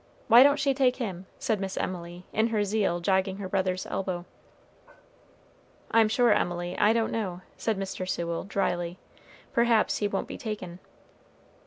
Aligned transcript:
Why 0.29 0.41
don't 0.41 0.57
she 0.59 0.73
take 0.73 0.95
him?" 0.95 1.27
said 1.37 1.59
Miss 1.59 1.77
Emily, 1.77 2.25
in 2.33 2.47
her 2.47 2.63
zeal 2.63 3.01
jogging 3.01 3.37
her 3.37 3.47
brother's 3.47 3.85
elbow. 3.85 4.25
"I'm 5.91 6.07
sure, 6.09 6.33
Emily, 6.33 6.75
I 6.79 6.91
don't 6.91 7.11
know," 7.11 7.41
said 7.55 7.77
Mr. 7.77 8.09
Sewell 8.09 8.43
dryly; 8.43 8.97
"perhaps 9.53 9.99
he 9.99 10.07
won't 10.07 10.27
be 10.27 10.39
taken." 10.39 10.79